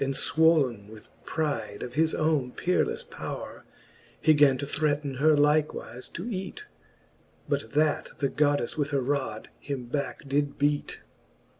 [0.03, 3.61] And fwolne with pride of his owne peerelefle powre,
[4.19, 6.61] He gan to threaten her likewife to eat j
[7.47, 11.01] But that the Goddefle with her rod him backe did beat.